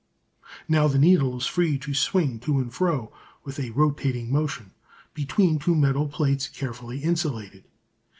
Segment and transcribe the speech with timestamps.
[0.67, 3.13] Now the needle is free to swing to and fro,
[3.43, 4.71] with a rotating motion,
[5.13, 7.65] between two metal plates carefully insulated.